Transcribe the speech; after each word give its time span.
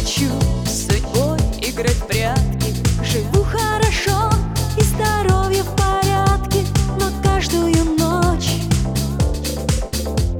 хочу 0.00 0.30
с 0.64 0.86
судьбой 0.86 1.38
играть 1.60 1.90
в 1.90 2.06
прятки 2.06 2.72
Живу 3.02 3.42
хорошо 3.42 4.30
и 4.76 4.82
здоровье 4.82 5.64
в 5.64 5.74
порядке 5.74 6.64
Но 7.00 7.10
каждую 7.20 7.84
ночь 7.98 8.52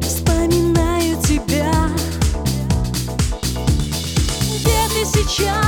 вспоминаю 0.01 1.21
тебя 1.23 1.73
Где 4.55 4.79
ты 4.95 5.05
сейчас? 5.05 5.68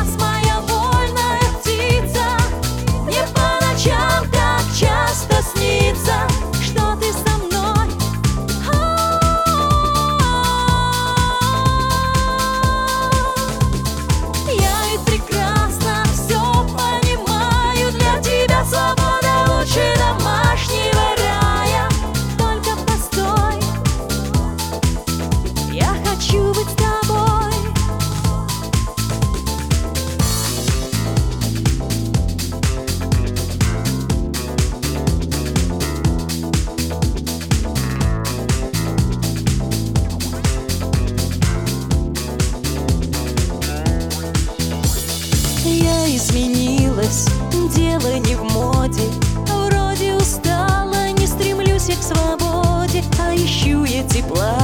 и 54.01 54.09
тепла. 54.09 54.57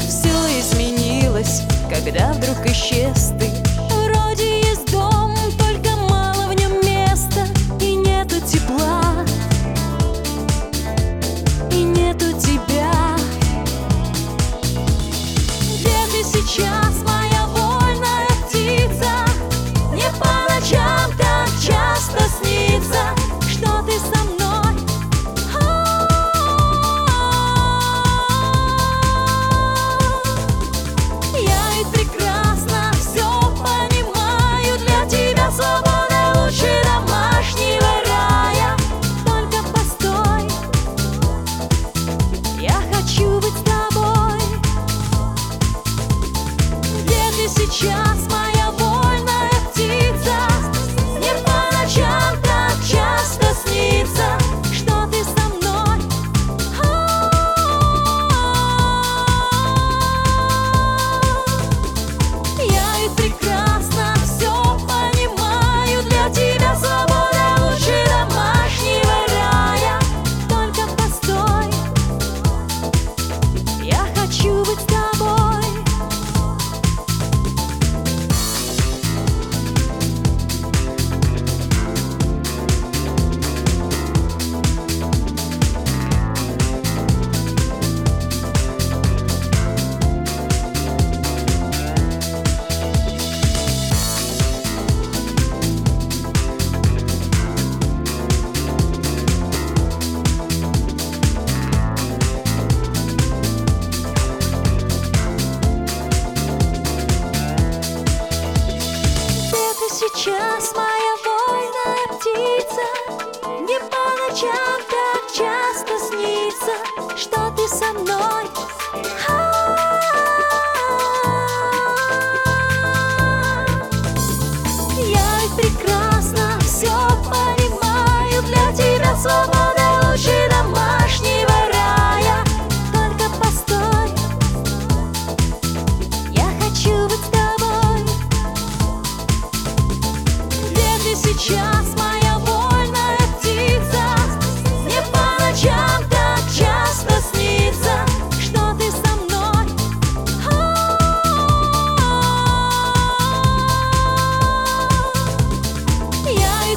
Все 0.00 0.28
изменилось, 0.60 1.62
когда 1.90 2.32
вдруг 2.32 2.64
исчез 2.66 3.32
ты. 3.38 3.51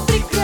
complicado. 0.05 0.34